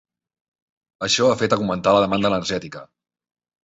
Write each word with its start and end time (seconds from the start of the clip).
Això 1.09 1.29
ha 1.33 1.37
fet 1.43 1.57
augmentar 1.59 1.97
la 1.99 2.03
demanda 2.09 2.35
energètica. 2.35 2.87